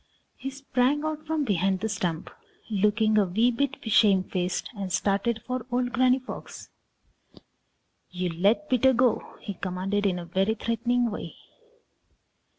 He 0.35 0.49
sprang 0.49 1.05
out 1.05 1.27
from 1.27 1.43
behind 1.45 1.81
the 1.81 1.87
stump, 1.87 2.31
looking 2.71 3.19
a 3.19 3.25
wee 3.25 3.51
bit 3.51 3.77
shame 3.83 4.23
faced, 4.23 4.67
and 4.75 4.91
started 4.91 5.43
for 5.45 5.67
old 5.71 5.93
Granny 5.93 6.17
Fox. 6.17 6.71
"You 8.09 8.29
let 8.29 8.67
Peter 8.67 8.89
Rabbit 8.93 8.97
go!" 8.97 9.35
he 9.41 9.53
commanded 9.53 10.07
in 10.07 10.17
a 10.17 10.25
very 10.25 10.55
threatening 10.55 11.11
way. 11.11 11.35